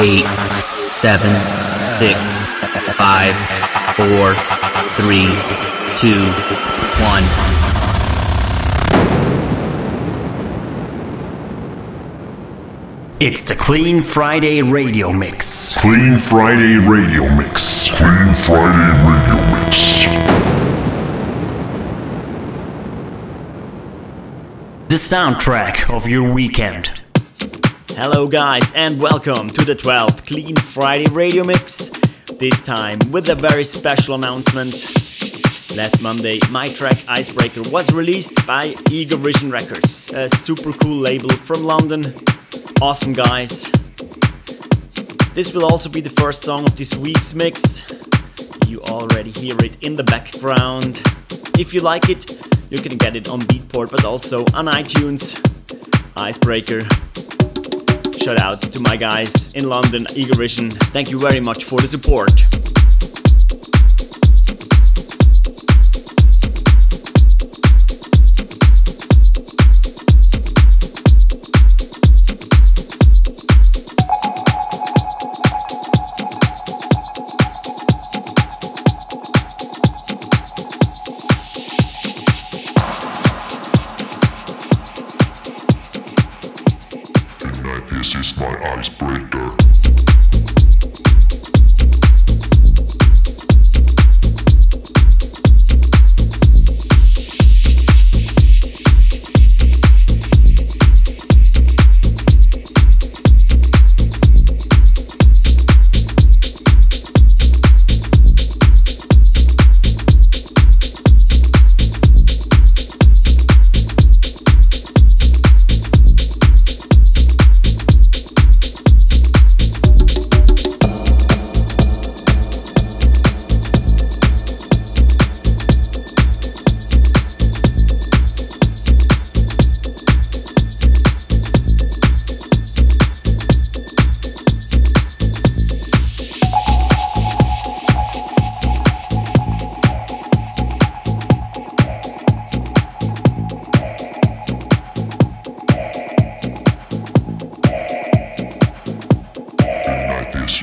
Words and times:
eight, 0.00 0.24
seven, 1.00 1.34
six, 1.96 2.16
five, 2.96 3.34
four, 3.96 4.32
three, 4.94 5.26
two, 5.96 6.22
one. 7.02 7.24
It's 13.20 13.42
the 13.42 13.56
Clean 13.56 14.00
Friday 14.00 14.62
Radio 14.62 15.12
Mix. 15.12 15.74
Clean 15.74 16.16
Friday 16.16 16.76
Radio 16.76 17.28
Mix. 17.34 17.88
Clean 17.88 18.32
Friday 18.34 18.94
Radio 19.02 19.64
Mix. 19.64 20.04
The 24.88 24.96
soundtrack 24.96 25.92
of 25.92 26.06
your 26.06 26.32
weekend. 26.32 26.92
Hello, 28.00 28.28
guys, 28.28 28.70
and 28.76 29.00
welcome 29.00 29.50
to 29.50 29.64
the 29.64 29.74
12th 29.74 30.24
Clean 30.24 30.54
Friday 30.54 31.10
Radio 31.10 31.42
Mix. 31.42 31.88
This 32.38 32.62
time 32.62 33.00
with 33.10 33.28
a 33.28 33.34
very 33.34 33.64
special 33.64 34.14
announcement. 34.14 34.72
Last 35.76 36.00
Monday, 36.00 36.38
my 36.48 36.68
track 36.68 36.96
Icebreaker 37.08 37.62
was 37.72 37.92
released 37.92 38.46
by 38.46 38.76
Eager 38.88 39.16
Vision 39.16 39.50
Records, 39.50 40.12
a 40.12 40.28
super 40.28 40.72
cool 40.74 40.96
label 40.96 41.28
from 41.30 41.64
London. 41.64 42.14
Awesome, 42.80 43.14
guys. 43.14 43.68
This 45.34 45.52
will 45.52 45.64
also 45.64 45.88
be 45.88 46.00
the 46.00 46.14
first 46.20 46.42
song 46.42 46.68
of 46.68 46.76
this 46.76 46.94
week's 46.94 47.34
mix. 47.34 47.84
You 48.68 48.80
already 48.82 49.32
hear 49.32 49.56
it 49.58 49.76
in 49.82 49.96
the 49.96 50.04
background. 50.04 51.02
If 51.58 51.74
you 51.74 51.80
like 51.80 52.08
it, 52.08 52.30
you 52.70 52.78
can 52.78 52.96
get 52.96 53.16
it 53.16 53.28
on 53.28 53.40
Beatport 53.40 53.90
but 53.90 54.04
also 54.04 54.42
on 54.54 54.66
iTunes. 54.66 55.34
Icebreaker. 56.16 56.86
Shout 58.18 58.40
out 58.40 58.60
to 58.60 58.80
my 58.80 58.96
guys 58.96 59.54
in 59.54 59.68
London, 59.68 60.04
Eager 60.14 60.34
Vision. 60.34 60.70
Thank 60.70 61.10
you 61.10 61.20
very 61.20 61.40
much 61.40 61.64
for 61.64 61.78
the 61.80 61.86
support. 61.86 62.77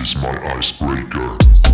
Is 0.06 0.22
my 0.22 0.56
icebreaker. 0.56 1.65